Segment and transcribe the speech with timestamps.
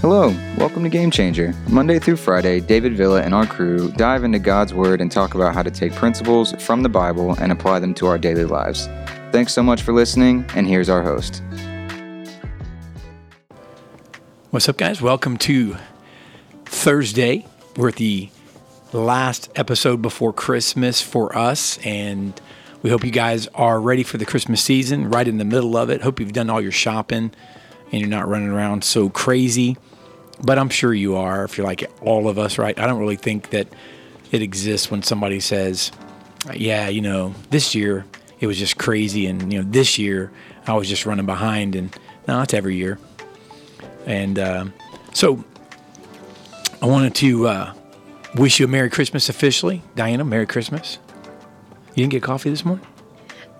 [0.00, 1.52] Hello, welcome to Game Changer.
[1.68, 5.54] Monday through Friday, David Villa and our crew dive into God's Word and talk about
[5.54, 8.86] how to take principles from the Bible and apply them to our daily lives.
[9.32, 11.42] Thanks so much for listening, and here's our host.
[14.50, 15.02] What's up, guys?
[15.02, 15.76] Welcome to
[16.64, 17.44] Thursday.
[17.76, 18.30] We're at the
[18.92, 22.40] last episode before Christmas for us, and
[22.82, 25.90] we hope you guys are ready for the Christmas season, right in the middle of
[25.90, 26.02] it.
[26.02, 27.32] Hope you've done all your shopping
[27.90, 29.76] and you're not running around so crazy.
[30.42, 32.78] But I'm sure you are if you're like all of us, right?
[32.78, 33.68] I don't really think that
[34.30, 35.90] it exists when somebody says,
[36.54, 38.04] yeah, you know, this year
[38.40, 40.30] it was just crazy, and, you know, this year
[40.66, 41.74] I was just running behind.
[41.74, 41.96] And
[42.28, 42.98] no, it's every year.
[44.06, 44.66] And uh,
[45.12, 45.44] so
[46.80, 47.74] I wanted to uh,
[48.36, 49.82] wish you a Merry Christmas officially.
[49.96, 50.98] Diana, Merry Christmas.
[51.94, 52.86] You didn't get coffee this morning?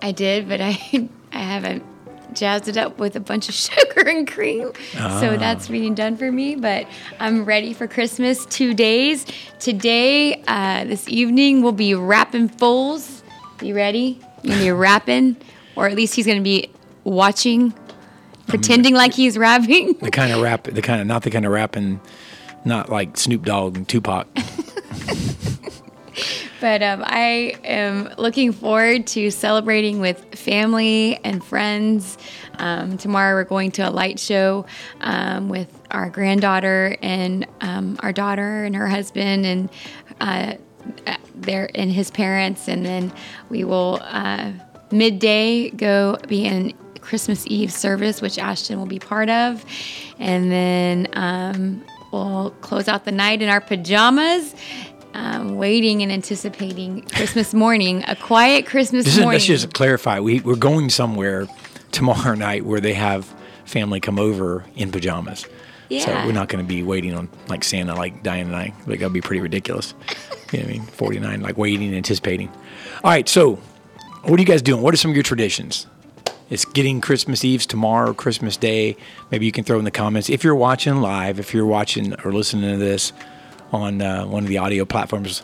[0.01, 0.71] I did, but I
[1.33, 1.85] I haven't
[2.33, 4.73] jazzed it up with a bunch of sugar and cream.
[4.97, 5.21] Ah.
[5.21, 6.55] So that's being done for me.
[6.57, 6.87] But
[7.21, 9.27] I'm ready for Christmas two days.
[9.59, 13.23] Today, uh, this evening, we'll be wrapping foals.
[13.63, 14.21] You ready?
[14.43, 15.37] You're gonna be wrapping,
[15.77, 16.71] or at least he's gonna be
[17.05, 17.75] watching,
[18.47, 19.95] pretending like he's rapping.
[19.95, 22.01] The kind of rap, the kind of not the kind of rapping,
[22.65, 24.27] not like Snoop Dogg and Tupac.
[26.61, 32.19] But um, I am looking forward to celebrating with family and friends.
[32.59, 34.67] Um, tomorrow we're going to a light show
[35.01, 39.71] um, with our granddaughter and um, our daughter and her husband and
[40.21, 40.55] uh,
[41.35, 43.13] their and his parents, and then
[43.49, 44.53] we will uh,
[44.91, 49.65] midday go be in Christmas Eve service, which Ashton will be part of,
[50.19, 54.55] and then um, we'll close out the night in our pajamas
[55.15, 59.33] um, waiting and anticipating Christmas morning, a quiet Christmas Just, morning.
[59.35, 60.21] let's just clarify.
[60.21, 61.47] We we're going somewhere
[61.93, 63.25] tomorrow night where they have
[63.65, 65.47] family come over in pajamas.
[65.89, 66.05] Yeah.
[66.05, 68.75] So we're not going to be waiting on like Santa, like Diane and I.
[68.87, 69.95] Like that'd be pretty ridiculous.
[70.53, 70.83] you know what I mean?
[70.83, 72.49] Forty nine, like waiting, and anticipating.
[73.03, 73.29] All right.
[73.29, 73.57] So,
[74.23, 74.83] what are you guys doing?
[74.83, 75.87] What are some of your traditions?
[76.51, 78.97] It's getting Christmas Eve's tomorrow, Christmas Day.
[79.31, 82.33] Maybe you can throw in the comments if you're watching live, if you're watching or
[82.33, 83.13] listening to this
[83.73, 85.43] on uh, one of the audio platforms.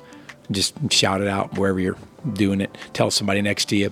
[0.50, 1.96] Just shout it out wherever you're
[2.32, 2.76] doing it.
[2.92, 3.90] Tell somebody next to you.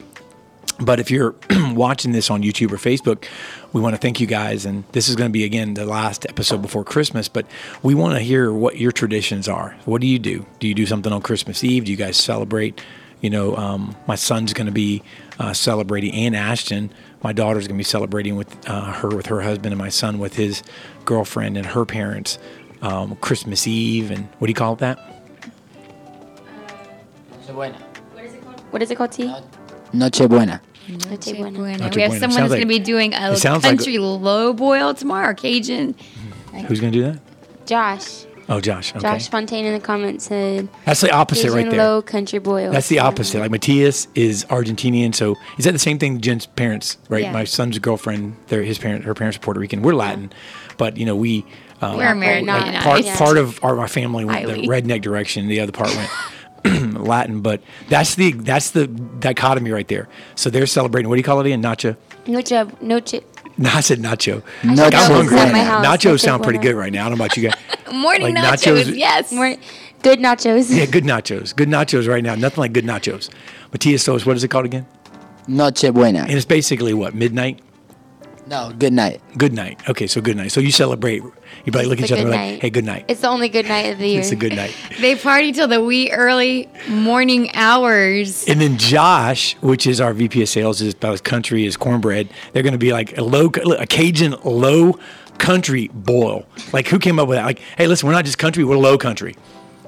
[0.81, 1.35] But if you're
[1.73, 3.27] watching this on YouTube or Facebook,
[3.73, 4.67] we want to thank you guys.
[4.67, 7.29] And this is going to be, again, the last episode before Christmas.
[7.29, 7.47] But
[7.83, 9.77] we want to hear what your traditions are.
[9.85, 10.47] What do you do?
[10.59, 11.85] Do you do something on Christmas Eve?
[11.85, 12.81] Do you guys celebrate?
[13.21, 15.03] You know, um, my son's going to be
[15.39, 19.43] uh, celebrating, and Ashton, my daughter's going to be celebrating with uh, her, with her
[19.43, 20.65] husband, and my son with his
[21.05, 22.39] girlfriend and her parents
[22.83, 24.11] um, Christmas Eve.
[24.11, 24.99] And what do you call it that?
[27.47, 27.81] Nochebuena.
[28.71, 29.25] What is it called, T?
[29.25, 29.93] Nochebuena.
[29.95, 30.61] Noche Buena.
[30.89, 31.79] Noche buena.
[31.79, 33.99] Noche We have someone Sounds that's going to be doing a it sounds like- country
[33.99, 35.95] low boil tomorrow, Cajun.
[36.67, 37.21] Who's going to do that?
[37.67, 38.25] Josh.
[38.49, 38.91] Oh, Josh.
[38.91, 39.01] Okay.
[39.01, 41.79] Josh Fontaine in the comments said That's the opposite Cajun right there.
[41.79, 42.73] low country boil.
[42.73, 43.39] That's the opposite.
[43.39, 46.21] Like Matthias is Argentinian, so is that the same thing?
[46.21, 47.23] Jen's parents, right?
[47.23, 47.33] Yeah.
[47.33, 49.83] My son's girlfriend, they're his parent, her parents are Puerto Rican.
[49.83, 50.33] We're Latin,
[50.77, 51.47] but you know we
[51.83, 52.47] um, We're American.
[52.47, 53.17] not- part Yeah.
[53.19, 54.69] part of our, my family went the Highly.
[54.69, 55.49] redneck direction.
[55.49, 56.11] The other part went
[56.99, 60.09] Latin, but that's the that's the dichotomy right there.
[60.37, 61.09] So they're celebrating.
[61.09, 61.63] What do you call it again?
[61.63, 61.97] Nacho.
[62.27, 63.21] Noche, noche.
[63.59, 64.43] No, I said nacho.
[64.65, 65.37] No, Like, I'm hungry.
[65.37, 65.83] Right now.
[65.83, 67.07] Nachos sound pretty good right now.
[67.07, 67.59] I don't know about you guys.
[67.93, 69.33] Morning Like nachos, nachos- yes.
[69.33, 69.57] More,
[70.03, 70.75] good nachos.
[70.75, 71.55] Yeah, good nachos.
[71.55, 72.35] Good nachos right now.
[72.37, 73.29] Nothing like good nachos.
[73.73, 74.87] Matthias told us what is it called again?
[75.49, 76.21] Noche buena.
[76.21, 77.61] And it's basically what midnight.
[78.47, 79.21] No, good night.
[79.37, 79.81] Good night.
[79.89, 80.53] Okay, so good night.
[80.53, 81.23] So you celebrate.
[81.65, 83.93] You probably look at each other like, "Hey, good night." It's the only good night
[83.93, 84.21] of the year.
[84.21, 84.75] It's a good night.
[85.01, 88.47] They party till the wee early morning hours.
[88.47, 92.29] And then Josh, which is our VP of sales, is about his country is cornbread.
[92.53, 93.47] They're going to be like a low,
[93.79, 94.99] a Cajun low
[95.39, 96.47] country boil.
[96.73, 97.45] Like who came up with that?
[97.45, 99.35] Like, hey, listen, we're not just country, we're low country.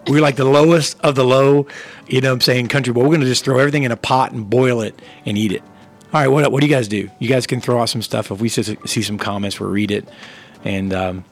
[0.06, 1.66] We're like the lowest of the low.
[2.08, 2.92] You know, what I'm saying country.
[2.92, 5.52] But we're going to just throw everything in a pot and boil it and eat
[5.52, 5.62] it.
[6.12, 7.10] All right, what what do you guys do?
[7.18, 9.58] You guys can throw out some stuff if we see see some comments.
[9.58, 10.06] We'll read it.
[10.64, 11.24] And um,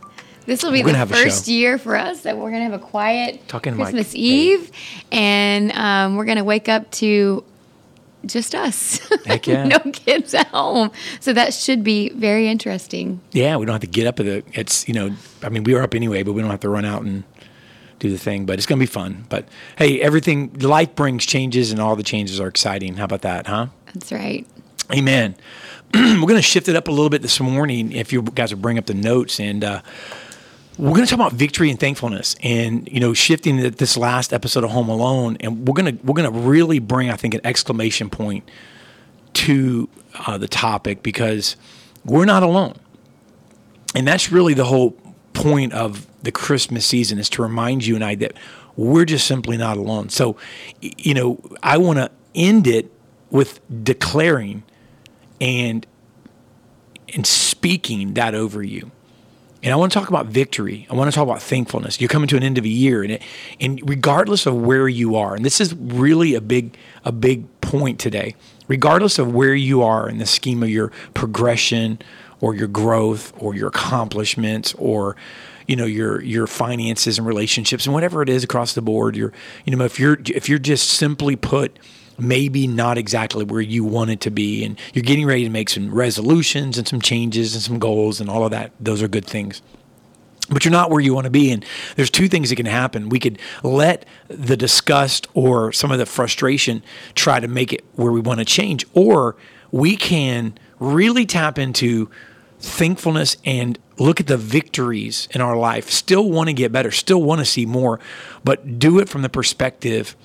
[0.47, 2.85] This will be We're the first year for us that we're going to have a
[2.85, 3.87] quiet Talking to Mike.
[3.95, 4.19] Christmas Hey.
[4.19, 4.71] Eve.
[5.13, 7.45] And um, we're going to wake up to
[8.27, 9.01] just us.
[9.27, 9.65] Heck yeah.
[9.65, 10.91] no kids at home.
[11.21, 13.21] So that should be very interesting.
[13.33, 14.43] Yeah, we don't have to get up at the.
[14.53, 15.11] It's you know,
[15.43, 17.25] I mean, we were up anyway, but we don't have to run out and
[17.99, 18.47] do the thing.
[18.47, 19.27] But it's gonna be fun.
[19.29, 22.97] But hey, everything life brings changes, and all the changes are exciting.
[22.97, 23.67] How about that, huh?
[23.93, 24.47] That's right.
[24.93, 25.35] Amen.
[25.95, 27.91] we're gonna shift it up a little bit this morning.
[27.91, 29.63] If you guys will bring up the notes and.
[29.65, 29.83] uh
[30.79, 34.65] we're going to talk about victory and thankfulness, and you know, shifting this last episode
[34.65, 38.49] of Home Alone, and we're gonna we're gonna really bring, I think, an exclamation point
[39.35, 39.89] to
[40.27, 41.57] uh, the topic because
[42.05, 42.75] we're not alone.
[43.95, 44.97] And that's really the whole
[45.33, 48.33] point of the Christmas season is to remind you and I that
[48.77, 50.09] we're just simply not alone.
[50.09, 50.37] So,
[50.81, 52.91] you know, I want to end it
[53.31, 54.63] with declaring
[55.41, 55.87] and
[57.15, 58.91] and speaking that over you.
[59.63, 60.87] And I want to talk about victory.
[60.91, 62.01] I want to talk about thankfulness.
[62.01, 63.23] You're coming to an end of a year, and it,
[63.61, 68.01] and regardless of where you are, and this is really a big a big point
[68.01, 68.35] today.
[68.67, 72.01] Regardless of where you are in the scheme of your progression,
[72.41, 75.17] or your growth, or your accomplishments, or
[75.69, 79.33] you know your your finances and relationships, and whatever it is across the board, you're
[79.65, 81.79] you know if you're if you're just simply put
[82.23, 85.69] maybe not exactly where you want it to be and you're getting ready to make
[85.69, 88.73] some resolutions and some changes and some goals and all of that.
[88.81, 89.61] Those are good things.
[90.49, 91.65] But you're not where you want to be and
[91.97, 93.09] there's two things that can happen.
[93.09, 96.83] We could let the disgust or some of the frustration
[97.15, 99.37] try to make it where we want to change or
[99.71, 102.11] we can really tap into
[102.61, 105.91] thankfulness and look at the victories in our life.
[105.91, 107.99] Still want to get better still want to see more
[108.45, 110.17] but do it from the perspective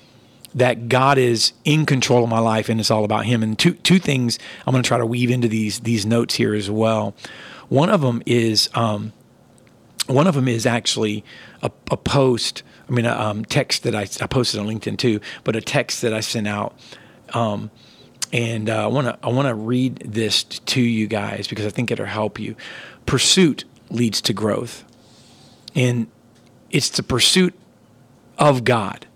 [0.54, 3.42] that God is in control of my life and it's all about Him.
[3.42, 6.54] And two two things I'm going to try to weave into these these notes here
[6.54, 7.14] as well.
[7.68, 9.12] One of them is um,
[10.06, 11.24] one of them is actually
[11.62, 12.62] a, a post.
[12.88, 16.00] I mean, a um, text that I, I posted on LinkedIn too, but a text
[16.02, 16.74] that I sent out.
[17.34, 17.70] Um,
[18.32, 21.70] and uh, I want to I want to read this to you guys because I
[21.70, 22.56] think it'll help you.
[23.06, 24.84] Pursuit leads to growth,
[25.74, 26.08] and
[26.70, 27.54] it's the pursuit
[28.38, 29.06] of God.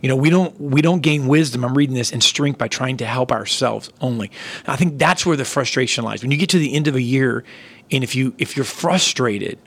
[0.00, 1.64] You know, we don't we don't gain wisdom.
[1.64, 4.30] I'm reading this and strength by trying to help ourselves only.
[4.66, 6.22] I think that's where the frustration lies.
[6.22, 7.44] When you get to the end of a year,
[7.90, 9.58] and if you if you're frustrated,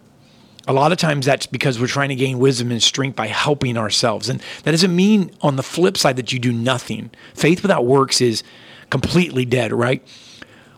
[0.68, 3.78] a lot of times that's because we're trying to gain wisdom and strength by helping
[3.78, 4.30] ourselves.
[4.30, 7.12] And that doesn't mean on the flip side that you do nothing.
[7.34, 8.44] Faith without works is
[8.90, 10.06] completely dead, right?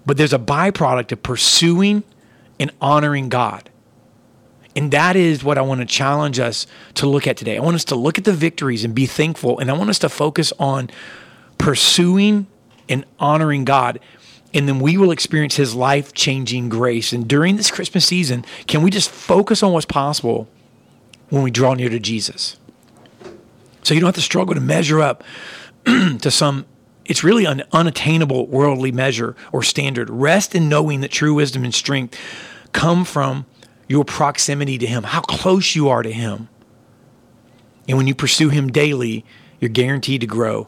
[0.05, 2.03] But there's a byproduct of pursuing
[2.59, 3.69] and honoring God.
[4.75, 6.65] And that is what I want to challenge us
[6.95, 7.57] to look at today.
[7.57, 9.59] I want us to look at the victories and be thankful.
[9.59, 10.89] And I want us to focus on
[11.57, 12.47] pursuing
[12.89, 13.99] and honoring God.
[14.53, 17.13] And then we will experience his life changing grace.
[17.13, 20.47] And during this Christmas season, can we just focus on what's possible
[21.29, 22.57] when we draw near to Jesus?
[23.83, 25.23] So you don't have to struggle to measure up
[25.85, 26.65] to some,
[27.05, 30.09] it's really an unattainable worldly measure or standard.
[30.09, 32.17] Rest in knowing that true wisdom and strength
[32.71, 33.45] come from
[33.87, 36.49] your proximity to Him, how close you are to Him.
[37.87, 39.25] And when you pursue Him daily,
[39.59, 40.67] you're guaranteed to grow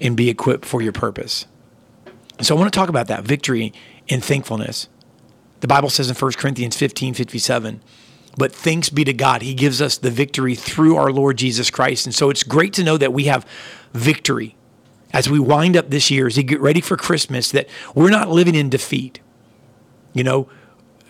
[0.00, 1.46] and be equipped for your purpose.
[2.40, 3.72] So I want to talk about that victory
[4.08, 4.88] and thankfulness.
[5.60, 7.80] The Bible says in 1 Corinthians 15 57,
[8.36, 12.06] but thanks be to God, He gives us the victory through our Lord Jesus Christ.
[12.06, 13.46] And so it's great to know that we have
[13.92, 14.56] victory
[15.12, 18.28] as we wind up this year, as we get ready for Christmas, that we're not
[18.28, 19.20] living in defeat.
[20.12, 20.48] You know,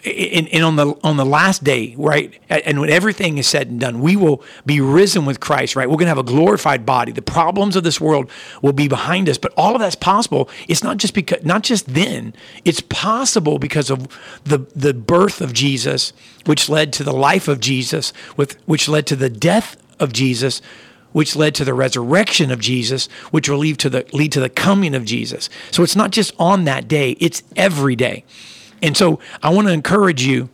[0.05, 3.81] and, and, on the on the last day, right, and when everything is said and
[3.81, 5.89] done, we will be risen with Christ, right?
[5.89, 7.11] We're going to have a glorified body.
[7.11, 8.31] The problems of this world
[8.61, 10.51] will be behind us, but all of that's possible.
[10.69, 12.35] It's not just because, not just then.
[12.65, 14.07] It's possible because of
[14.45, 16.13] the the birth of Jesus,
[16.45, 20.61] which led to the life of Jesus, with which led to the death of Jesus,
[21.13, 24.51] which led to the resurrection of Jesus, which will lead to the lead to the
[24.51, 25.49] coming of Jesus.
[25.71, 28.25] So it's not just on that day; it's every day.
[28.85, 30.51] And so I want to encourage you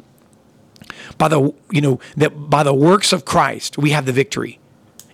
[1.18, 4.60] by the you know that by the works of Christ we have the victory.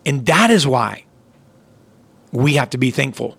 [0.05, 1.05] And that is why
[2.31, 3.39] we have to be thankful.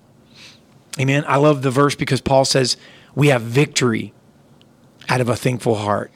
[0.99, 1.23] Amen.
[1.27, 2.75] I love the verse because Paul says
[3.13, 4.13] we have victory
[5.09, 6.11] out of a thankful heart.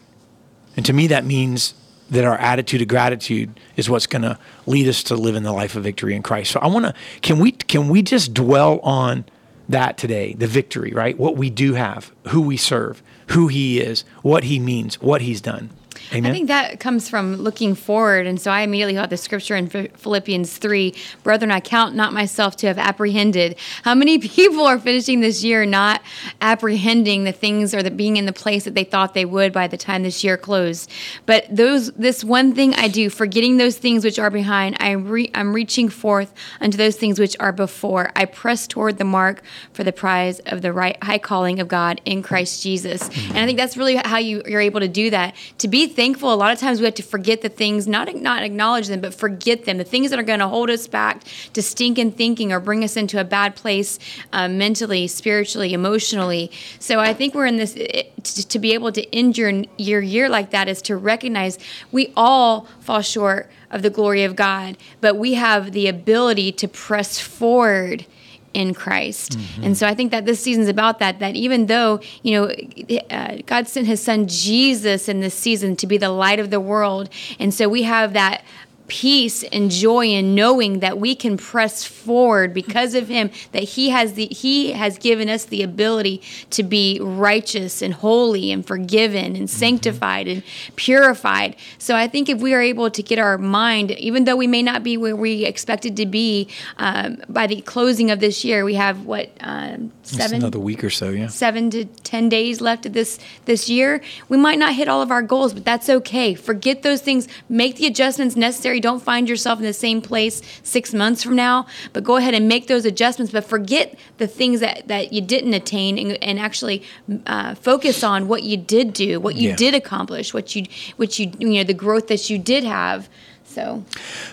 [0.75, 1.75] And to me that means
[2.09, 5.53] that our attitude of gratitude is what's going to lead us to live in the
[5.53, 6.51] life of victory in Christ.
[6.51, 9.25] So I want to can we can we just dwell on
[9.69, 11.17] that today, the victory, right?
[11.17, 15.41] What we do have, who we serve, who he is, what he means, what he's
[15.41, 15.69] done.
[16.13, 16.29] Amen.
[16.29, 18.27] I think that comes from looking forward.
[18.27, 22.57] And so I immediately thought the scripture in Philippians 3 Brethren, I count not myself
[22.57, 23.55] to have apprehended.
[23.83, 26.01] How many people are finishing this year not
[26.41, 29.67] apprehending the things or the being in the place that they thought they would by
[29.67, 30.89] the time this year closed?
[31.25, 35.31] But those, this one thing I do, forgetting those things which are behind, I re,
[35.33, 38.11] I'm reaching forth unto those things which are before.
[38.15, 42.01] I press toward the mark for the prize of the right high calling of God
[42.03, 43.07] in Christ Jesus.
[43.07, 43.29] Mm.
[43.29, 45.35] And I think that's really how you, you're able to do that.
[45.59, 46.00] To be thankful,
[46.33, 49.13] a lot of times we have to forget the things, not not acknowledge them, but
[49.13, 49.77] forget them.
[49.77, 52.97] The things that are going to hold us back to stinking thinking or bring us
[52.97, 53.99] into a bad place
[54.33, 56.51] uh, mentally, spiritually, emotionally.
[56.79, 60.29] So I think we're in this to, to be able to end your, your year
[60.29, 61.57] like that is to recognize
[61.91, 66.67] we all fall short of the glory of God, but we have the ability to
[66.67, 68.05] press forward
[68.53, 69.37] in Christ.
[69.63, 73.37] And so I think that this season's about that, that even though, you know, uh,
[73.45, 77.09] God sent his son Jesus in this season to be the light of the world.
[77.39, 78.43] And so we have that
[78.91, 83.89] peace and joy in knowing that we can press forward because of him that he
[83.89, 89.33] has the he has given us the ability to be righteous and holy and forgiven
[89.37, 90.43] and sanctified and
[90.75, 94.45] purified so i think if we are able to get our mind even though we
[94.45, 96.45] may not be where we expected to be
[96.75, 100.89] um, by the closing of this year we have what um, seven another week or
[100.89, 101.27] so, yeah.
[101.27, 104.01] seven to ten days left of this this year.
[104.29, 106.33] We might not hit all of our goals, but that's okay.
[106.33, 107.27] Forget those things.
[107.49, 108.79] Make the adjustments necessary.
[108.81, 111.65] Don't find yourself in the same place six months from now.
[111.93, 113.31] But go ahead and make those adjustments.
[113.31, 116.83] But forget the things that that you didn't attain, and, and actually
[117.25, 119.55] uh, focus on what you did do, what you Yeah.
[119.55, 120.65] did accomplish, what you
[120.97, 123.07] what you you know the growth that you did have.
[123.45, 123.83] So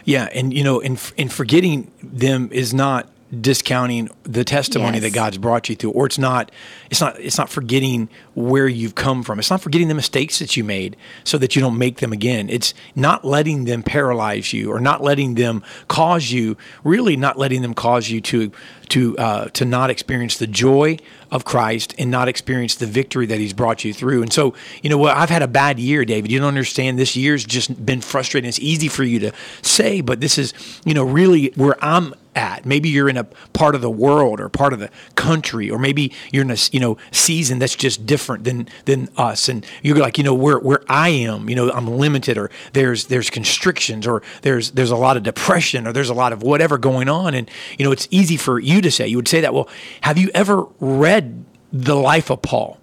[0.05, 3.09] Yeah, and you know, and and forgetting them is not
[3.41, 5.03] discounting the testimony Yes.
[5.03, 6.51] that God's brought you through, or it's not,
[6.91, 9.39] it's not, it's not forgetting where you've come from.
[9.39, 12.49] It's not forgetting the mistakes that you made, so that you don't make them again.
[12.49, 17.63] It's not letting them paralyze you, or not letting them cause you, really not letting
[17.63, 18.53] them cause you to
[18.91, 20.99] to uh, to not experience the joy
[21.31, 24.23] of Christ and not experience the victory that He's brought you through.
[24.23, 25.17] And so, you know what?
[25.17, 26.31] I've had a bad year, David.
[26.31, 26.99] You don't understand.
[26.99, 28.49] This year's just been frustrating.
[28.49, 30.55] It's easy for you to say, but this is,
[30.85, 32.65] you know, really where I'm at.
[32.65, 36.13] Maybe you're in a part of the world or part of the country, or maybe
[36.33, 40.17] you're in a you know season that's just different than than us, and you're like,
[40.17, 44.23] you know, where where I am, you know, I'm limited, or there's there's constrictions, or
[44.43, 47.51] there's there's a lot of depression, or there's a lot of whatever going on, and
[47.77, 49.09] you know, it's easy for you to say.
[49.09, 49.53] You would say that.
[49.53, 49.69] Well,
[50.03, 52.79] have you ever read the life of Paul?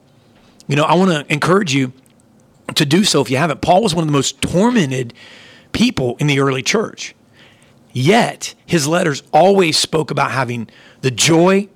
[0.67, 1.93] You know, I want to encourage you
[2.75, 3.61] to do so if you haven't.
[3.61, 5.13] Paul was one of the most tormented
[5.71, 7.15] people in the early church.
[7.93, 10.67] Yet his letters always spoke about having
[10.99, 11.69] the joy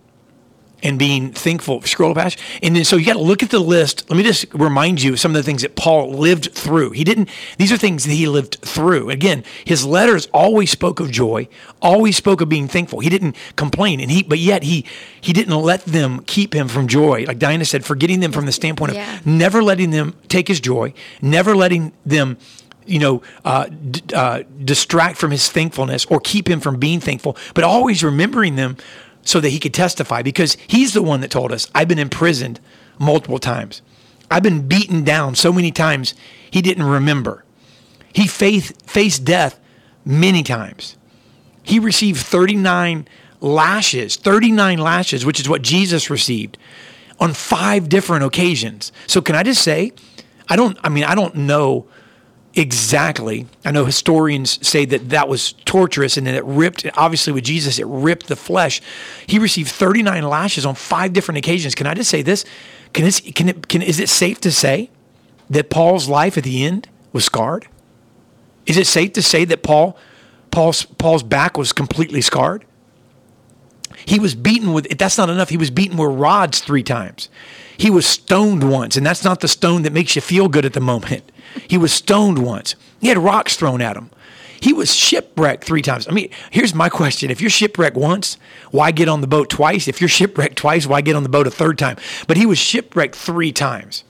[0.83, 1.81] and being thankful.
[1.81, 4.09] Scroll past, and then so you got to look at the list.
[4.09, 6.91] Let me just remind you of some of the things that Paul lived through.
[6.91, 9.09] He didn't; these are things that he lived through.
[9.09, 11.47] Again, his letters always spoke of joy,
[11.81, 12.99] always spoke of being thankful.
[12.99, 14.85] He didn't complain, and he, but yet he
[15.21, 17.25] he didn't let them keep him from joy.
[17.27, 19.17] Like Diana said, forgetting them from the standpoint Yeah.
[19.17, 22.37] of never letting them take his joy, never letting them
[22.85, 27.37] you know, uh, d- uh, distract from his thankfulness or keep him from being thankful,
[27.53, 28.77] but always remembering them
[29.29, 32.59] so that he could testify because he's the one that told us, I've been imprisoned
[32.97, 33.83] multiple times.
[34.31, 36.15] I've been beaten down so many times
[36.49, 37.45] he didn't remember.
[38.11, 39.59] He faith, faced death
[40.03, 40.97] many times.
[41.61, 43.07] He received 39
[43.39, 46.57] lashes, 39 lashes, which is what Jesus received
[47.19, 48.91] on five different occasions.
[49.05, 49.91] So can I just say,
[50.47, 51.87] I don't, I mean, I don't know
[52.59, 53.47] exactly.
[53.63, 57.79] I know historians say that that was torturous and that it ripped, obviously with Jesus,
[57.79, 58.81] it ripped the flesh.
[59.25, 61.73] He received 39 lashes on five different occasions.
[61.73, 62.45] Can I just say this?
[62.93, 64.89] Can, this, can, it, can is it safe to say
[65.49, 67.67] that Paul's life at the end was scarred?
[68.65, 69.97] Is it safe to say that Paul,
[70.51, 72.65] Paul's, Paul's back was completely scarred?
[74.09, 75.49] He was beaten with, that's not enough.
[75.49, 77.29] He was beaten with rods three times.
[77.77, 80.73] He was stoned once, and that's not the stone that makes you feel good at
[80.73, 81.31] the moment.
[81.67, 82.73] He was stoned once.
[82.99, 84.09] He had rocks thrown at him.
[84.59, 86.07] He was shipwrecked three times.
[86.07, 87.29] I mean, here's my question.
[87.29, 88.39] If you're shipwrecked once,
[88.71, 89.87] why get on the boat twice?
[89.87, 91.97] If you're shipwrecked twice, why get on the boat a third time?
[92.25, 94.03] But he was shipwrecked three times.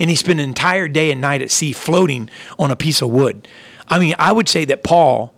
[0.00, 2.28] And he spent an entire day and night at sea floating
[2.58, 3.46] on a piece of wood.
[3.86, 5.32] I mean, I would say that Paul,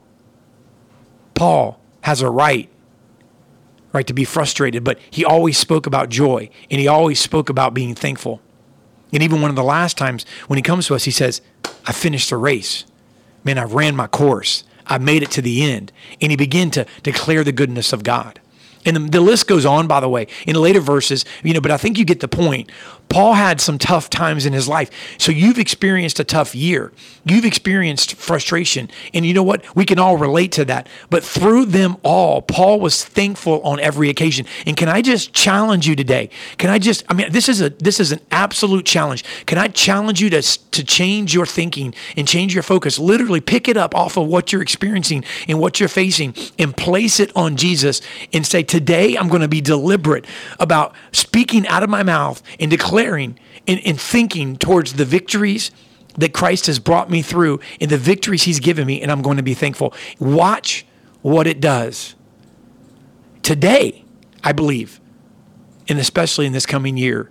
[1.34, 2.70] Paul has a right
[3.92, 7.74] right, to be frustrated, but he always spoke about joy and he always spoke about
[7.74, 8.40] being thankful.
[9.12, 11.42] And even one of the last times when he comes to us, he says,
[11.86, 12.84] I finished the race.
[13.44, 14.64] Man, I ran my course.
[14.86, 15.92] I made it to the end.
[16.20, 18.40] And he began to declare the goodness of God.
[18.84, 21.70] And the, the list goes on, by the way, in later verses, you know, but
[21.70, 22.70] I think you get the point.
[23.12, 24.90] Paul had some tough times in his life.
[25.18, 26.92] So you've experienced a tough year.
[27.26, 28.90] You've experienced frustration.
[29.12, 29.76] And you know what?
[29.76, 30.88] We can all relate to that.
[31.10, 34.46] But through them all, Paul was thankful on every occasion.
[34.64, 36.30] And can I just challenge you today?
[36.56, 39.24] Can I just I mean this is a this is an absolute challenge.
[39.44, 42.98] Can I challenge you to to change your thinking and change your focus?
[42.98, 47.20] Literally pick it up off of what you're experiencing and what you're facing and place
[47.20, 48.00] it on Jesus
[48.32, 50.24] and say, "Today I'm going to be deliberate
[50.58, 55.70] about speaking out of my mouth and declaring and, and thinking towards the victories
[56.16, 59.36] that Christ has brought me through and the victories he's given me, and I'm going
[59.36, 59.94] to be thankful.
[60.18, 60.86] Watch
[61.22, 62.14] what it does.
[63.42, 64.04] Today,
[64.44, 65.00] I believe,
[65.88, 67.30] and especially in this coming year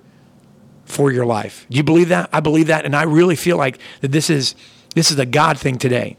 [0.85, 1.65] for your life.
[1.69, 2.29] Do you believe that?
[2.33, 4.55] I believe that, and I really feel like that this is
[4.93, 6.17] this is a God thing today.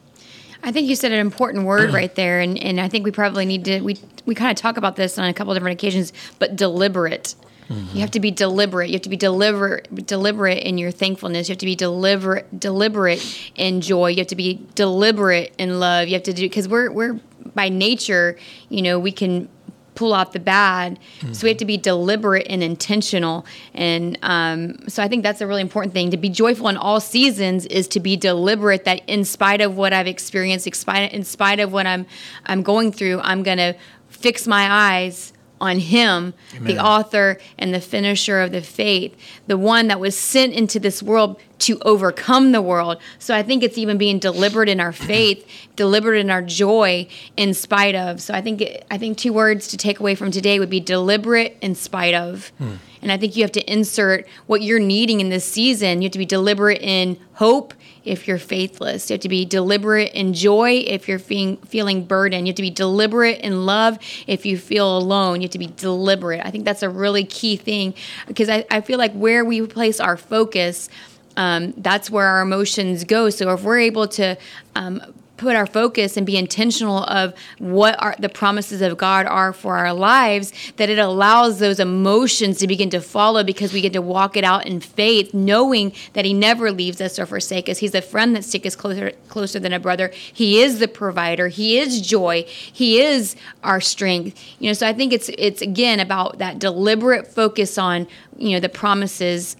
[0.62, 3.44] I think you said an important word right there, and, and I think we probably
[3.44, 6.56] need to we we kind of talk about this on a couple different occasions, but
[6.56, 7.34] deliberate.
[7.68, 8.88] You have to be deliberate.
[8.88, 11.48] You have to be deliberate deliberate in your thankfulness.
[11.48, 14.08] You have to be deliberate deliberate in joy.
[14.08, 16.08] You have to be deliberate in love.
[16.08, 17.20] You have to do because we're we're
[17.54, 18.36] by nature,
[18.68, 19.48] you know, we can
[19.94, 20.98] pull out the bad.
[21.32, 23.44] So we have to be deliberate and intentional.
[23.74, 26.10] And um, so I think that's a really important thing.
[26.12, 28.84] To be joyful in all seasons is to be deliberate.
[28.84, 32.06] That in spite of what I've experienced, in spite, in spite of what I'm
[32.46, 33.74] I'm going through, I'm gonna
[34.08, 39.16] fix my eyes on Him, the author and the finisher of the faith,
[39.46, 42.98] the one that was sent into this world to overcome the world.
[43.20, 47.54] So I think it's even being deliberate in our faith, deliberate in our joy, in
[47.54, 48.20] spite of.
[48.20, 51.56] So I think I think two words to take away from today would be deliberate
[51.60, 52.48] in spite of.
[52.58, 52.74] Hmm.
[53.00, 56.02] And I think you have to insert what you're needing in this season.
[56.02, 59.08] You have to be deliberate in hope if you're faithless.
[59.10, 62.46] You have to be deliberate in joy if you're feeling, feeling burdened.
[62.46, 65.40] You have to be deliberate in love if you feel alone.
[65.40, 66.40] You have to be deliberate.
[66.44, 67.94] I think that's a really key thing
[68.26, 70.88] because I, I feel like where we place our focus,
[71.36, 73.30] um, that's where our emotions go.
[73.30, 74.36] So if we're able to
[74.74, 75.00] um,
[75.42, 79.76] put our focus and be intentional of what are the promises of God are for
[79.76, 84.00] our lives, that it allows those emotions to begin to follow because we get to
[84.00, 87.78] walk it out in faith, knowing that He never leaves us or forsake us.
[87.78, 90.12] He's a friend that sticks closer closer than a brother.
[90.14, 91.48] He is the provider.
[91.48, 92.44] He is joy.
[92.46, 93.34] He is
[93.64, 94.40] our strength.
[94.60, 98.06] You know, so I think it's it's again about that deliberate focus on
[98.38, 99.56] you know the promises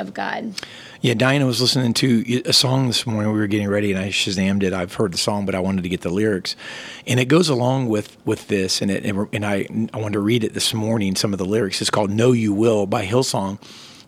[0.00, 0.54] of God.
[1.02, 3.32] Yeah, Diana was listening to a song this morning.
[3.32, 4.72] We were getting ready, and I shazammed it.
[4.72, 6.54] I've heard the song, but I wanted to get the lyrics,
[7.08, 8.80] and it goes along with with this.
[8.80, 11.16] And it and I I wanted to read it this morning.
[11.16, 11.80] Some of the lyrics.
[11.80, 13.60] It's called "Know You Will" by Hillsong,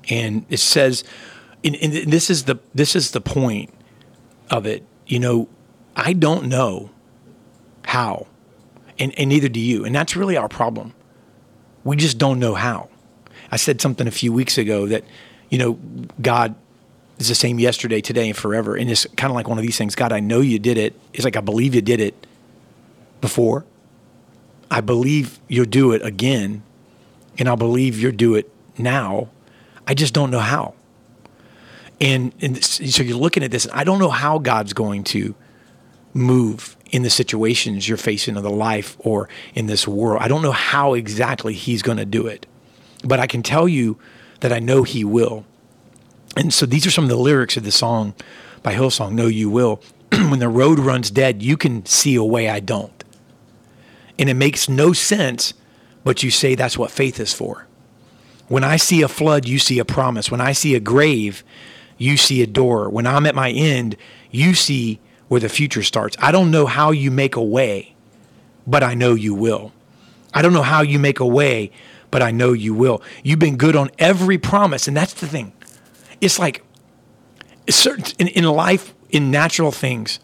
[0.09, 1.03] and it says,
[1.65, 3.75] and, and this is the this is the point
[4.49, 4.85] of it.
[5.09, 5.49] You know,
[5.97, 6.91] I don't know
[7.87, 8.29] how,
[9.01, 10.95] and and neither do you, and that's really our problem.
[11.83, 12.89] We just don't know how.
[13.51, 15.03] I said something a few weeks ago that,
[15.51, 15.79] you know,
[16.23, 16.55] God
[17.25, 18.77] is the same yesterday, today, and forever.
[18.77, 20.99] And it's kind of like one of these things God, I know you did it.
[21.13, 22.27] It's like, I believe you did it
[23.21, 23.65] before.
[24.71, 26.63] I believe you'll do it again.
[27.39, 29.29] And I believe you'll do it now.
[29.87, 30.75] I just don't know how.
[32.01, 35.35] And, and so you're looking at this, and I don't know how God's going to
[36.13, 40.23] move in the situations you're facing in the life or in this world.
[40.23, 42.47] I don't know how exactly He's going to do it.
[43.05, 43.99] But I can tell you
[44.41, 45.45] that I know He will.
[46.37, 48.15] And so these are some of the lyrics of the song
[48.63, 49.81] by Hillsong, Know You Will.
[50.11, 53.05] when the road runs dead, you can see a way I don't.
[54.19, 55.55] And it makes no sense,
[56.03, 57.67] but you say that's what faith is for.
[58.49, 60.31] When I see a flood, you see a promise.
[60.31, 61.43] When I see a grave,
[61.97, 62.91] you see a door.
[62.91, 63.97] When I'm at my end,
[64.31, 66.17] you see where the future starts.
[66.21, 67.95] I don't know how you make a way,
[68.67, 69.73] but I know you will.
[70.33, 71.71] I don't know how you make a way,
[72.11, 73.03] but I know you will.
[73.23, 75.53] You've been good on every promise, and that's the thing.
[76.25, 76.65] It's like
[77.69, 80.21] certain in, in life, in natural things,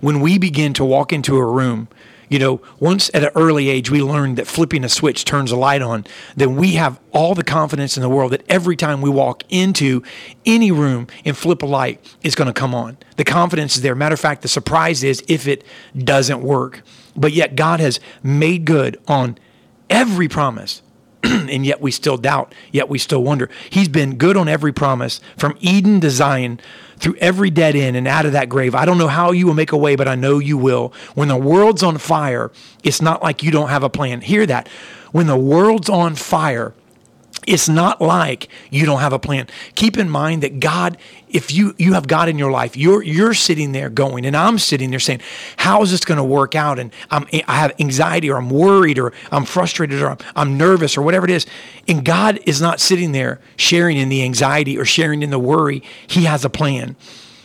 [0.00, 1.86] when we begin to walk into a room,
[2.28, 5.56] you know, once at an early age we learned that flipping a switch turns a
[5.56, 9.08] light on, then we have all the confidence in the world that every time we
[9.08, 10.02] walk into
[10.44, 12.96] any room and flip a light, it's going to come on.
[13.16, 13.94] The confidence is there.
[13.94, 15.62] Matter of fact, the surprise is if it
[15.96, 16.82] doesn't work.
[17.14, 19.38] But yet God has made good on
[19.88, 20.82] every promise.
[21.50, 23.48] and yet we still doubt, yet we still wonder.
[23.70, 26.60] He's been good on every promise from Eden to Zion
[26.98, 28.74] through every dead end and out of that grave.
[28.74, 30.92] I don't know how you will make a way, but I know you will.
[31.14, 32.50] When the world's on fire,
[32.82, 34.20] it's not like you don't have a plan.
[34.20, 34.68] Hear that.
[35.12, 36.74] When the world's on fire,
[37.46, 39.48] it's not like you don't have a plan.
[39.74, 40.96] Keep in mind that God,
[41.28, 44.58] if you you have God in your life, you're you're sitting there going, and I'm
[44.58, 45.20] sitting there saying,
[45.56, 48.98] "How is this going to work out?" And I'm I have anxiety, or I'm worried,
[48.98, 51.46] or I'm frustrated, or I'm, I'm nervous, or whatever it is.
[51.88, 55.82] And God is not sitting there sharing in the anxiety or sharing in the worry.
[56.06, 56.96] He has a plan.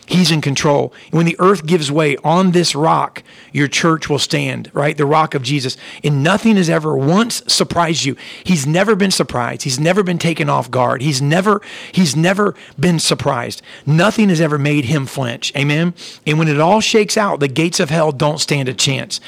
[0.10, 0.92] He's in control.
[1.12, 3.22] When the earth gives way on this rock,
[3.54, 4.98] your church will stand, right?
[4.98, 5.78] The rock of Jesus.
[6.04, 8.16] And nothing has ever once surprised you.
[8.44, 9.62] He's never been surprised.
[9.62, 11.04] He's never been taken off guard.
[11.04, 13.62] He's never he's never been surprised.
[13.86, 15.56] Nothing has ever made him flinch.
[15.56, 15.94] Amen.
[16.26, 19.22] And when it all shakes out, the gates of hell don't stand a chance.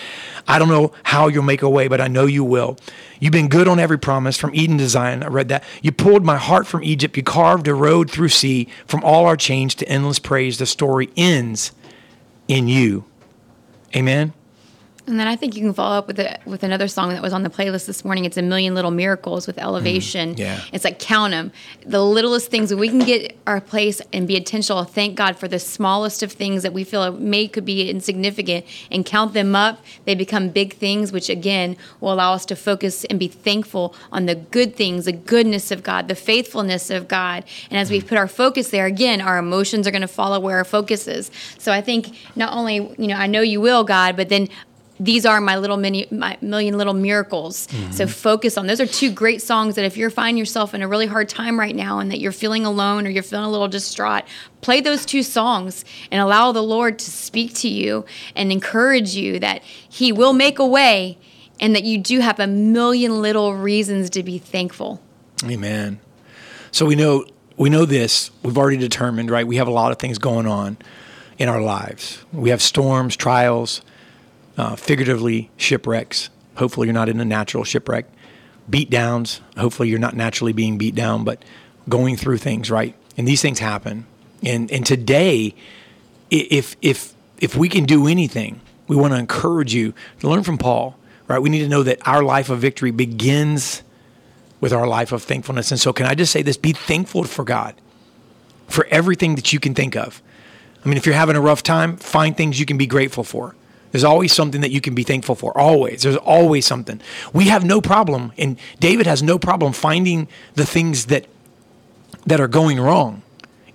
[0.47, 2.77] I don't know how you'll make a way, but I know you will.
[3.19, 5.21] You've been good on every promise from Eden to Zion.
[5.21, 5.63] I read that.
[5.83, 7.15] You pulled my heart from Egypt.
[7.15, 10.57] You carved a road through sea from all our chains to endless praise.
[10.57, 11.71] The story ends
[12.47, 13.05] in you.
[13.95, 14.33] Amen.
[15.07, 17.33] And then I think you can follow up with a, with another song that was
[17.33, 18.25] on the playlist this morning.
[18.25, 20.35] It's a million little miracles with elevation.
[20.35, 20.61] Mm, yeah.
[20.71, 21.51] It's like count them,
[21.85, 22.71] the littlest things.
[22.71, 26.31] When we can get our place and be intentional, thank God for the smallest of
[26.31, 29.83] things that we feel may could be insignificant, and count them up.
[30.05, 34.27] They become big things, which again will allow us to focus and be thankful on
[34.27, 37.43] the good things, the goodness of God, the faithfulness of God.
[37.69, 38.07] And as we mm.
[38.07, 41.31] put our focus there, again, our emotions are going to follow where our focus is.
[41.57, 44.47] So I think not only you know I know you will, God, but then
[45.03, 48.05] these are my little mini my million little miracles so mm-hmm.
[48.05, 51.07] focus on those are two great songs that if you're finding yourself in a really
[51.07, 54.23] hard time right now and that you're feeling alone or you're feeling a little distraught
[54.61, 59.39] play those two songs and allow the lord to speak to you and encourage you
[59.39, 61.17] that he will make a way
[61.59, 65.01] and that you do have a million little reasons to be thankful
[65.49, 65.99] Amen.
[66.71, 67.25] So we know
[67.57, 68.31] we know this.
[68.43, 69.45] We've already determined, right?
[69.45, 70.77] We have a lot of things going on
[71.37, 72.23] in our lives.
[72.31, 73.81] We have storms, trials,
[74.57, 76.29] uh, figuratively shipwrecks.
[76.55, 78.05] Hopefully, you're not in a natural shipwreck.
[78.69, 79.41] Beat downs.
[79.57, 81.43] Hopefully, you're not naturally being beat down, but
[81.89, 82.95] going through things, right?
[83.17, 84.05] And these things happen.
[84.43, 85.55] And and today,
[86.29, 90.57] if if if we can do anything, we want to encourage you to learn from
[90.57, 91.39] Paul, right?
[91.39, 93.83] We need to know that our life of victory begins
[94.59, 95.71] with our life of thankfulness.
[95.71, 96.57] And so, can I just say this?
[96.57, 97.75] Be thankful for God
[98.67, 100.21] for everything that you can think of.
[100.83, 103.55] I mean, if you're having a rough time, find things you can be grateful for.
[103.91, 105.57] There's always something that you can be thankful for.
[105.57, 106.03] Always.
[106.03, 107.01] There's always something.
[107.33, 111.27] We have no problem, and David has no problem finding the things that
[112.25, 113.23] that are going wrong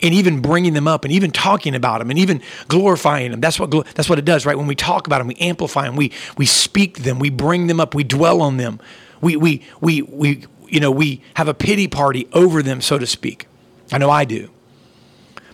[0.03, 3.41] and even bringing them up and even talking about them and even glorifying them.
[3.41, 4.57] That's what that's what it does, right?
[4.57, 7.81] When we talk about them, we amplify them, we we speak them, we bring them
[7.81, 8.81] up, we dwell on them.
[9.21, 13.07] We we we we you know, we have a pity party over them, so to
[13.07, 13.47] speak.
[13.93, 14.51] I know I do.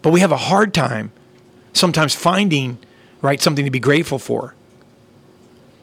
[0.01, 1.12] But we have a hard time
[1.72, 2.79] sometimes finding
[3.22, 4.54] right something to be grateful for.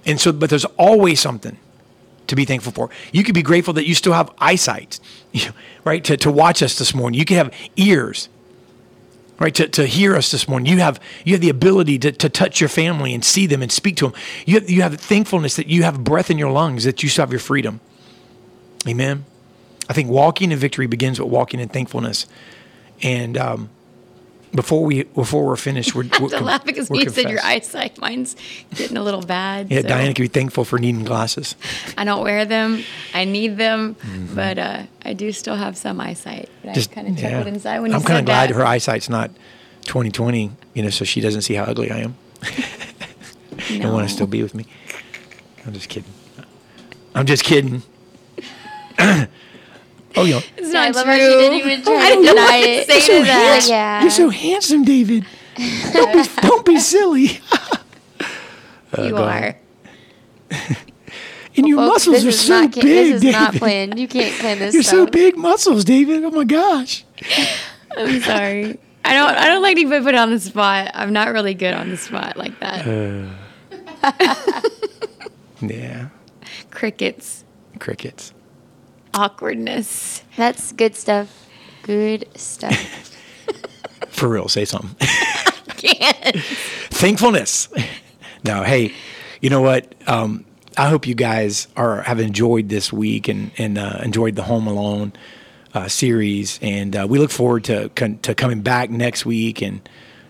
[0.05, 1.57] And so but there's always something
[2.27, 2.89] to be thankful for.
[3.11, 4.99] You could be grateful that you still have eyesight,
[5.83, 6.03] right?
[6.03, 7.19] To, to watch us this morning.
[7.19, 8.29] You could have ears,
[9.39, 9.53] right?
[9.55, 10.71] To, to hear us this morning.
[10.71, 13.71] You have you have the ability to, to touch your family and see them and
[13.71, 14.13] speak to them.
[14.45, 17.23] You have, you have thankfulness that you have breath in your lungs, that you still
[17.23, 17.79] have your freedom.
[18.87, 19.25] Amen.
[19.89, 22.27] I think walking in victory begins with walking in thankfulness.
[23.01, 23.69] And um,
[24.53, 28.35] before we before we're finished, we're, we're to laugh because you said your eyesight mine's
[28.75, 31.55] getting a little bad Yeah, so Diana can be thankful for needing glasses.
[31.97, 32.83] i don't wear them
[33.13, 33.95] i need them
[34.33, 37.91] but uh, i do still have some eyesight But i kind of chuckled inside when
[37.91, 38.55] you I'm kind of glad that.
[38.55, 39.31] her eyesight's not
[39.85, 42.15] 2020, you know, so she doesn't see how ugly I am
[43.71, 44.65] and want to still be with me.
[45.65, 46.11] I'm just kidding.
[47.15, 47.81] I'm just kidding.
[50.19, 51.13] Oh, you know, It's Yeah, I not love true.
[51.13, 52.87] how she didn't even oh, try I to don't know deny what to it.
[52.87, 53.65] say to that.
[53.67, 54.01] Yeah.
[54.01, 55.25] you're so handsome, David.
[55.93, 57.21] Don't be, don't be silly.
[58.97, 59.27] you uh, are.
[59.29, 59.57] ahead.
[61.57, 63.33] And your folks, muscles are so not, big, This is David.
[63.33, 63.99] not planned.
[63.99, 66.23] You can't plan this You're so big muscles, David.
[66.23, 67.03] Oh my gosh.
[67.97, 68.79] I'm sorry.
[69.03, 69.35] I don't.
[69.35, 70.91] I don't like to be put on the spot.
[70.93, 72.87] I'm not really good on the spot like that.
[72.87, 74.61] Uh.
[75.61, 76.09] Yeah.
[76.71, 77.43] Crickets,
[77.79, 78.33] Crickets.
[79.13, 80.23] Awkwardness.
[80.37, 81.47] That's good stuff.
[81.83, 82.75] Good stuff.
[84.09, 84.95] For real, say something.
[85.77, 86.35] Can't.
[86.89, 87.69] thankfulness.
[88.43, 88.93] no, hey,
[89.41, 89.93] you know what?
[90.07, 90.45] Um,
[90.77, 94.67] I hope you guys are have enjoyed this week and and uh, enjoyed the Home
[94.67, 95.13] Alone
[95.73, 99.87] uh, series, and uh, we look forward to con- to coming back next week and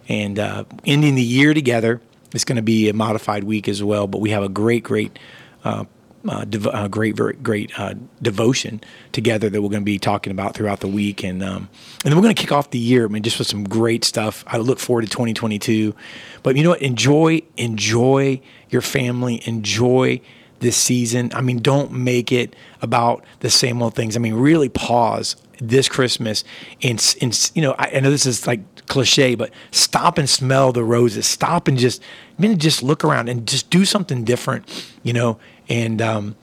[0.08, 2.02] and uh, ending the year together.
[2.34, 5.18] It's going to be a modified week as well, but we have a great, great.
[6.28, 8.82] Uh, dev- uh, great, very great uh, devotion
[9.14, 11.70] together that we're going to be talking about throughout the week, and um,
[12.04, 13.06] and then we're going to kick off the year.
[13.06, 14.44] I mean, just with some great stuff.
[14.46, 15.96] I look forward to 2022.
[16.44, 16.82] But you know what?
[16.82, 19.42] Enjoy, enjoy your family.
[19.46, 20.20] Enjoy
[20.60, 21.32] this season.
[21.34, 24.16] I mean, don't make it about the same old things.
[24.16, 26.44] I mean, really pause this Christmas
[26.82, 30.72] and, and you know, I, I know this is like cliche, but stop and smell
[30.72, 31.26] the roses.
[31.26, 32.02] Stop and just,
[32.38, 34.68] I mean, just look around and just do something different,
[35.04, 35.40] you know.
[35.70, 36.36] And um,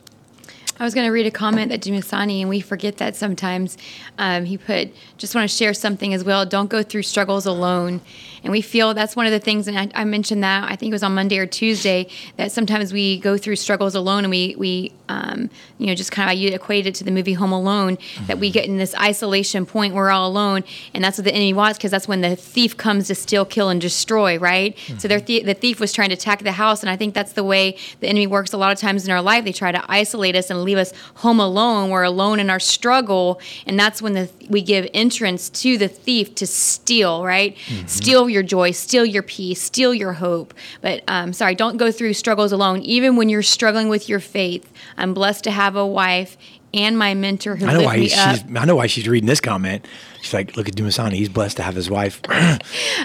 [0.78, 3.78] I was going to read a comment that Jimmy Sani, and we forget that sometimes.
[4.18, 6.44] Um, he put, just want to share something as well.
[6.44, 8.00] Don't go through struggles alone.
[8.42, 10.90] And we feel that's one of the things, and I, I mentioned that, I think
[10.90, 14.54] it was on Monday or Tuesday, that sometimes we go through struggles alone and we,
[14.56, 17.98] we um, you know, just kind of, you equate it to the movie Home Alone,
[18.26, 20.64] that we get in this isolation point, we're all alone.
[20.94, 23.68] And that's what the enemy wants, because that's when the thief comes to steal, kill,
[23.68, 24.76] and destroy, right?
[24.98, 26.82] So th- the thief was trying to attack the house.
[26.82, 29.22] And I think that's the way the enemy works a lot of times in our
[29.22, 29.44] life.
[29.44, 31.90] They try to isolate us and leave us home alone.
[31.90, 36.34] We're alone in our struggle, and that's when the we give entrance to the thief
[36.34, 37.56] to steal, right?
[37.86, 40.52] Steal your joy, steal your peace, steal your hope.
[40.80, 42.82] But um, sorry, don't go through struggles alone.
[42.82, 46.36] Even when you're struggling with your faith, I'm blessed to have a wife
[46.76, 48.36] and my mentor who I know why me he's, up.
[48.36, 49.86] she's, I know why she's reading this comment.
[50.22, 51.12] She's like, look at Dumisani.
[51.12, 52.20] He's blessed to have his wife.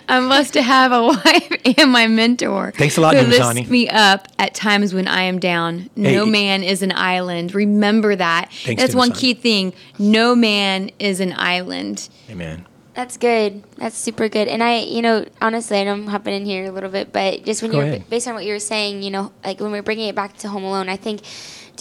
[0.08, 2.74] I'm blessed to have a wife and my mentor.
[2.76, 3.56] Thanks a lot, who Dumisani.
[3.56, 5.90] lifts me up at times when I am down.
[5.96, 6.32] No Hey.
[6.32, 7.54] man is an island.
[7.54, 8.52] Remember that.
[8.52, 9.74] Thanks, That's one key thing.
[10.00, 12.10] No man is an island.
[12.30, 12.66] Amen.
[12.94, 13.64] That's good.
[13.78, 14.50] That's super good.
[14.50, 17.46] And I, you know, honestly, I know I'm hopping in here a little bit, but
[17.46, 18.10] just when Go you're ahead.
[18.10, 20.50] based on what you were saying, you know, like when we're bringing it back to
[20.50, 21.22] Home Alone, I think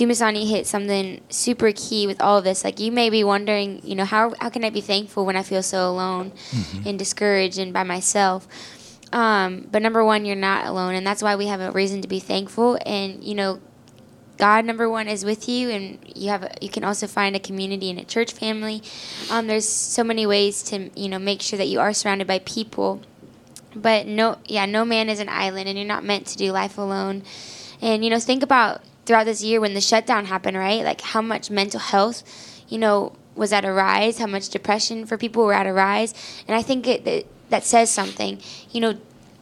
[0.01, 2.65] Dumisani hit something super key with all of this.
[2.65, 5.43] Like you may be wondering, you know, how how can I be thankful when I
[5.43, 6.89] feel so alone Mm-hmm.
[6.89, 8.49] and discouraged and by myself?
[9.13, 12.09] Um, but number one, you're not alone, and that's why we have a reason to
[12.09, 12.79] be thankful.
[12.87, 13.61] And you know,
[14.39, 17.41] God number one is with you, and you have a, you can also find a
[17.41, 18.83] community and a church family.
[19.31, 22.39] Um, there's so many ways to you know make sure that you are surrounded by
[22.41, 23.03] people.
[23.77, 26.79] But no, yeah, no man is an island, and you're not meant to do life
[26.79, 27.23] alone.
[27.83, 30.85] And you know, think about throughout this year when the shutdown happened, right?
[30.85, 32.23] Like how much mental health,
[32.69, 34.19] you know, was at a rise.
[34.19, 36.15] How much depression for people were at a rise,
[36.47, 38.41] and I think it, that that says something.
[38.71, 38.95] You know,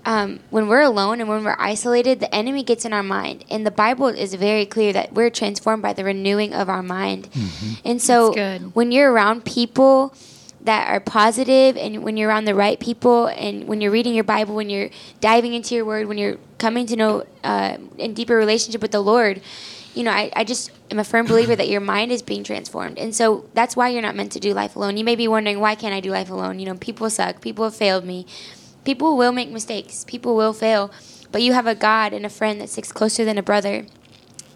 [0.04, 3.44] um, when we're alone and when we're isolated, the enemy gets in our mind.
[3.50, 7.28] And the Bible is very clear that we're transformed by the renewing of our mind.
[7.84, 8.74] And so good.
[8.74, 10.14] when you're around people
[10.62, 14.24] that are positive and when you're around the right people and when you're reading your
[14.24, 14.90] Bible, when you're
[15.20, 19.00] diving into your word, when you're coming to know uh, in deeper relationship with the
[19.00, 19.40] Lord,
[19.94, 22.98] you know, I, I just am a firm believer that your mind is being transformed.
[22.98, 24.96] And so that's why you're not meant to do life alone.
[24.96, 26.58] You may be wondering, why can't I do life alone?
[26.58, 27.40] You know, people suck.
[27.40, 28.26] People have failed me.
[28.84, 30.04] People will make mistakes.
[30.04, 30.92] People will fail.
[31.32, 33.86] But you have a God and a friend that sticks closer than a brother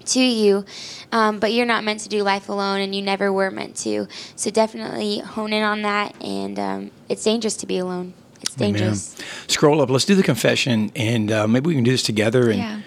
[0.06, 0.64] to you.
[1.10, 4.08] Um, but you're not meant to do life alone, and you never were meant to.
[4.36, 6.14] So definitely hone in on that.
[6.22, 8.14] And um, it's dangerous to be alone.
[8.42, 9.14] It's dangerous.
[9.16, 9.28] Amen.
[9.48, 9.90] Scroll up.
[9.90, 12.50] Let's do the confession, and uh, maybe we can do this together.
[12.50, 12.80] And Yeah.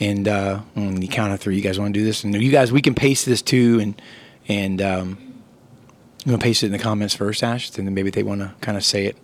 [0.00, 2.50] and uh, on the count of three, you guys want to do this, and you
[2.50, 4.00] guys, we can paste this too, and
[4.48, 5.18] and um,
[6.24, 8.40] you want to paste it in the comments first, Ash, and then maybe they want
[8.40, 9.16] to kind of say it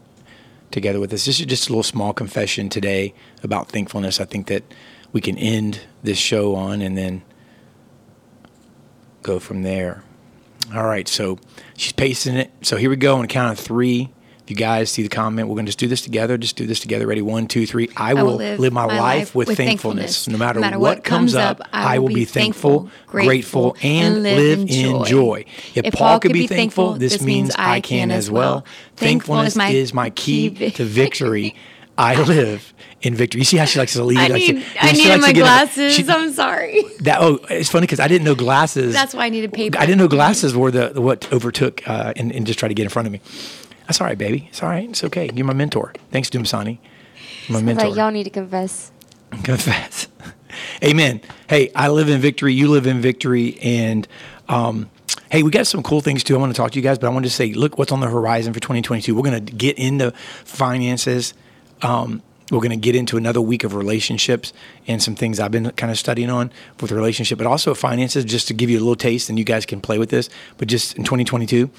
[0.70, 1.24] together with us.
[1.24, 4.20] This is just a little small confession today about thankfulness.
[4.20, 4.62] I think that
[5.12, 7.22] we can end this show on, and then
[9.28, 10.02] go from there.
[10.74, 11.38] All right, so
[11.76, 12.50] she's pasting it.
[12.62, 14.10] So here we go on count of three.
[14.42, 16.38] If you guys see the comment, we're going to just do this together.
[16.38, 17.06] Just do this together.
[17.06, 17.20] Ready?
[17.20, 17.90] One, two, three.
[17.94, 20.26] I will, live, my, life, with, thankfulness.
[20.26, 25.44] No matter, what, comes up, I will be thankful, grateful, and live in joy.
[25.74, 28.64] If, Paul could be thankful, this means I can as well.
[28.96, 31.54] Thankfulness is my key to victory.
[31.98, 33.40] I live in victory.
[33.40, 34.18] You see how she likes to lead?
[34.18, 35.94] I need, you I know, needed my glasses.
[35.94, 36.82] she- I'm sorry.
[37.00, 38.94] that oh, it's funny because I didn't know glasses.
[38.94, 39.78] That's why I needed paper.
[39.78, 42.74] I didn't know glasses were the, the what overtook uh, and, and just tried to
[42.74, 43.20] get in front of me.
[43.86, 44.46] That's all right, baby.
[44.48, 44.88] It's all right.
[44.88, 45.28] It's okay.
[45.34, 45.92] You're my mentor.
[46.12, 46.78] Thanks, Dumsani.
[47.48, 47.88] My mentor.
[47.88, 48.92] Like y'all need to confess.
[49.42, 50.08] Confess.
[50.84, 51.20] Amen.
[51.48, 52.52] Hey, I live in victory.
[52.54, 53.58] You live in victory.
[53.60, 54.06] And
[54.48, 54.90] um,
[55.30, 56.36] hey, we got some cool things too.
[56.36, 58.00] I want to talk to you guys, but I want to say, look what's on
[58.00, 59.14] the horizon for 2022.
[59.14, 60.12] We're going to get into
[60.44, 61.34] finances.
[61.82, 64.52] Um, we're going to get into another week of relationships
[64.86, 68.48] and some things I've been kind of studying on with relationship, but also finances, just
[68.48, 70.30] to give you a little taste and you guys can play with this.
[70.56, 71.70] But just in 2022,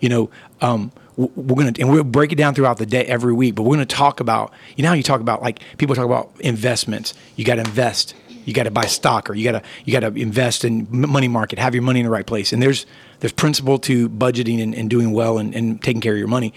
[0.00, 3.32] you know, um, we're going to, and we'll break it down throughout the day every
[3.32, 5.96] week, but we're going to talk about, you know how you talk about, like people
[5.96, 7.14] talk about investments.
[7.36, 8.14] You got to invest.
[8.44, 11.28] You got to buy stock or you got to, you got to invest in money
[11.28, 12.52] market, have your money in the right place.
[12.52, 12.86] And there's,
[13.20, 16.54] there's principle to budgeting and, and doing well and, and taking care of your money.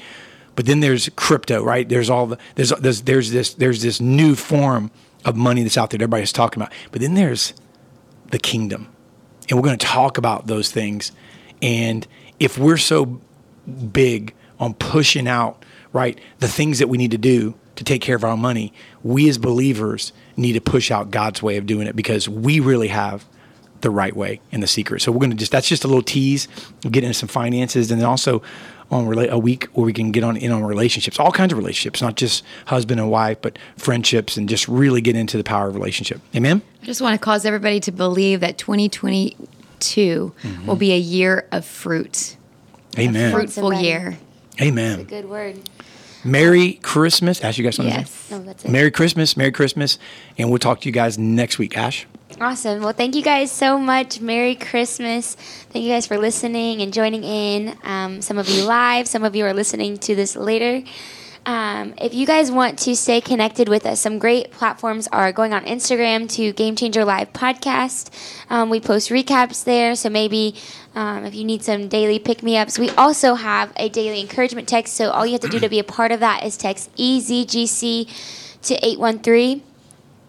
[0.61, 1.89] But then there's crypto, right?
[1.89, 4.91] There's all the there's there's there's this there's this new form
[5.25, 6.71] of money that's out there that everybody's talking about.
[6.91, 7.55] But then there's
[8.29, 8.87] the kingdom.
[9.49, 11.13] And we're going to talk about those things.
[11.63, 12.05] And
[12.39, 13.19] if we're so
[13.91, 18.15] big on pushing out, right, the things that we need to do to take care
[18.15, 18.71] of our money,
[19.01, 22.89] we as believers need to push out God's way of doing it because we really
[22.89, 23.25] have
[23.81, 25.01] the right way and the secret.
[25.01, 26.47] So we're going to just that's just a little tease,
[26.83, 28.43] get into some finances and then also
[28.91, 31.57] on rela- a week where we can get on in on relationships, all kinds of
[31.57, 35.67] relationships, not just husband and wife, but friendships and just really get into the power
[35.69, 36.19] of relationship.
[36.35, 36.61] Amen.
[36.81, 39.47] I just want to cause everybody to believe that 2022
[39.81, 40.67] Mm-hmm.
[40.67, 42.37] will be a year of fruit,
[42.99, 43.31] Amen.
[43.31, 43.83] fruitful Somebody.
[43.87, 44.17] year.
[44.61, 44.99] Amen.
[44.99, 45.59] That's a Good word.
[46.23, 47.43] Merry Christmas.
[47.43, 47.99] Ash, you guys something to?
[48.01, 48.27] Yes.
[48.29, 48.69] No, that's it.
[48.69, 49.35] Merry Christmas.
[49.35, 49.97] Merry Christmas.
[50.37, 51.75] And we'll talk to you guys next week.
[51.75, 52.05] Ash.
[52.41, 52.81] Awesome.
[52.81, 54.19] Well, thank you guys so much.
[54.19, 55.35] Merry Christmas.
[55.35, 57.77] Thank you guys for listening and joining in.
[57.83, 60.81] Um, some of you live, some of you are listening to this later.
[61.45, 65.53] Um, if you guys want to stay connected with us, some great platforms are going
[65.53, 68.09] on Instagram to Game Changer Live Podcast.
[68.49, 70.55] Um, we post recaps there, so maybe
[70.95, 74.67] um, if you need some daily pick me ups, we also have a daily encouragement
[74.67, 74.95] text.
[74.95, 78.07] So all you have to do to be a part of that is text EZGC
[78.63, 79.61] to 813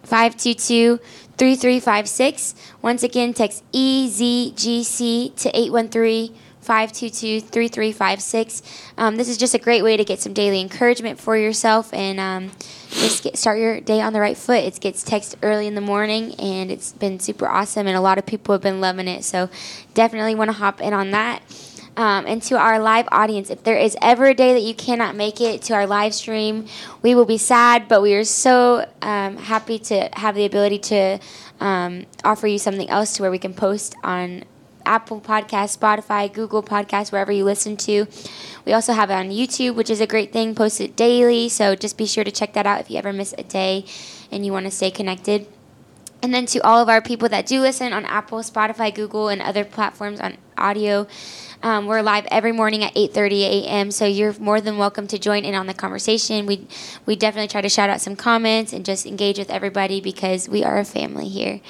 [0.02, 1.00] 522
[1.38, 2.54] 3356.
[2.82, 8.62] Once again, text EZGC to 813 522 3356.
[8.96, 12.20] Um, This is just a great way to get some daily encouragement for yourself and
[12.20, 12.52] um,
[12.90, 14.62] just get, start your day on the right foot.
[14.62, 18.18] It gets text early in the morning and it's been super awesome, and a lot
[18.18, 19.24] of people have been loving it.
[19.24, 19.50] So
[19.94, 21.42] definitely want to hop in on that.
[21.96, 25.14] Um, and to our live audience, if there is ever a day that you cannot
[25.14, 26.66] make it to our live stream,
[27.02, 31.18] we will be sad, but we are so um, happy to have the ability to
[31.60, 34.44] um, offer you something else to where we can post on
[34.86, 38.06] Apple Podcast, Spotify, Google Podcast, wherever you listen to.
[38.64, 41.48] We also have it on YouTube, which is a great thing, posted daily.
[41.48, 43.84] So just be sure to check that out if you ever miss a day
[44.30, 45.46] and you want to stay connected.
[46.22, 49.42] And then to all of our people that do listen on Apple, Spotify, Google, and
[49.42, 51.08] other platforms on audio,
[51.62, 53.90] um, we're live every morning at 8:30 a.m.
[53.90, 56.46] So you're more than welcome to join in on the conversation.
[56.46, 56.66] We
[57.06, 60.64] we definitely try to shout out some comments and just engage with everybody because we
[60.64, 61.60] are a family here.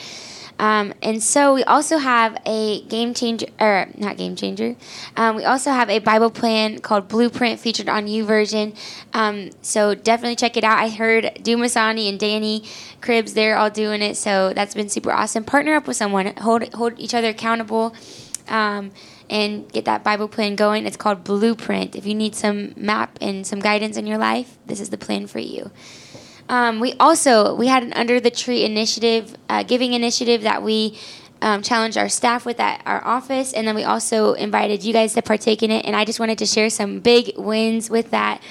[0.59, 4.77] Um, and so we also have a game changer, or not game changer.
[5.17, 8.77] Um, we also have a Bible plan called Blueprint featured on YouVersion.
[9.13, 10.79] Um, so definitely check it out.
[10.79, 12.65] I heard Dumisani and Danny
[13.01, 14.17] Cribs, they're all doing it.
[14.17, 15.43] So that's been super awesome.
[15.45, 17.95] Partner up with someone, hold hold each other accountable.
[19.33, 20.85] And get that Bible plan going.
[20.85, 21.97] It's called Blueprint.
[21.97, 25.27] If you need some map and some guidance in your life, this is the plan
[25.27, 25.71] for you.
[26.51, 30.99] Um, we also we had an under the tree initiative, uh, giving initiative that we
[31.41, 35.15] um, challenged our staff with at our office, and then we also invited you guys
[35.15, 35.87] to partake in it.
[35.87, 38.43] And I just wanted to share some big wins with that.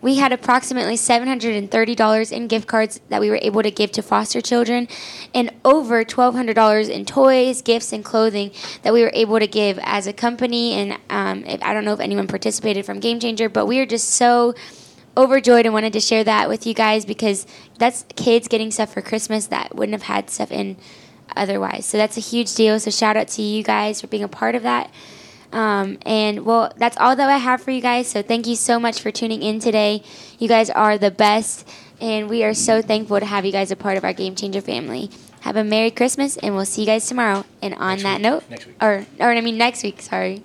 [0.00, 4.40] We had approximately $730 in gift cards that we were able to give to foster
[4.40, 4.86] children,
[5.34, 10.06] and over $1,200 in toys, gifts, and clothing that we were able to give as
[10.06, 10.74] a company.
[10.74, 13.86] And um, if, I don't know if anyone participated from Game Changer, but we are
[13.86, 14.54] just so
[15.16, 17.44] overjoyed and wanted to share that with you guys because
[17.78, 20.76] that's kids getting stuff for Christmas that wouldn't have had stuff in
[21.34, 21.86] otherwise.
[21.86, 22.78] So that's a huge deal.
[22.78, 24.92] So shout out to you guys for being a part of that.
[25.52, 28.06] Um, and well, that's all that I have for you guys.
[28.08, 30.02] So thank you so much for tuning in today.
[30.38, 31.66] You guys are the best,
[32.00, 34.60] and we are so thankful to have you guys a part of our Game Changer
[34.60, 35.10] family.
[35.40, 37.44] Have a Merry Christmas, and we'll see you guys tomorrow.
[37.62, 38.22] And on Next that week.
[38.22, 38.76] note, Next week.
[38.82, 40.02] or or I mean next week.
[40.02, 40.42] Sorry,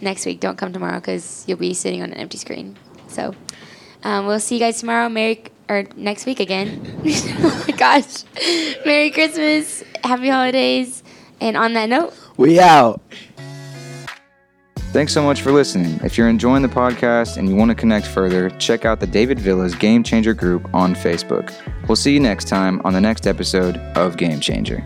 [0.00, 0.40] next week.
[0.40, 2.76] Don't come tomorrow because you'll be sitting on an empty screen.
[3.08, 3.34] So
[4.04, 5.08] um, we'll see you guys tomorrow.
[5.08, 7.00] Merry or next week again.
[7.06, 8.24] oh my gosh!
[8.84, 11.02] Merry Christmas, Happy Holidays,
[11.40, 12.12] and on that note.
[12.36, 13.00] We out.
[14.96, 16.00] Thanks so much for listening.
[16.02, 19.38] If you're enjoying the podcast and you want to connect further, check out the David
[19.38, 21.52] Villas Game Changer group on Facebook.
[21.86, 24.82] We'll see you next time on the next episode of Game Changer.